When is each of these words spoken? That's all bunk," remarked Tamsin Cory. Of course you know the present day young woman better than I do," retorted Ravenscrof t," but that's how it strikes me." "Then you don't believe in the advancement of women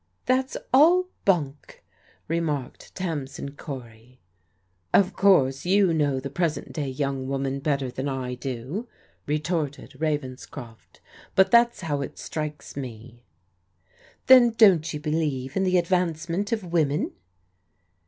That's 0.25 0.57
all 0.73 1.09
bunk," 1.25 1.83
remarked 2.27 2.95
Tamsin 2.95 3.55
Cory. 3.55 4.19
Of 4.95 5.13
course 5.13 5.63
you 5.63 5.93
know 5.93 6.19
the 6.19 6.31
present 6.31 6.73
day 6.73 6.87
young 6.87 7.27
woman 7.27 7.59
better 7.59 7.91
than 7.91 8.07
I 8.09 8.33
do," 8.33 8.87
retorted 9.27 9.93
Ravenscrof 9.99 10.91
t," 10.93 11.01
but 11.35 11.51
that's 11.51 11.81
how 11.81 12.01
it 12.01 12.17
strikes 12.17 12.75
me." 12.75 13.25
"Then 14.25 14.45
you 14.45 14.51
don't 14.53 15.01
believe 15.03 15.55
in 15.55 15.65
the 15.65 15.77
advancement 15.77 16.51
of 16.51 16.65
women 16.73 17.11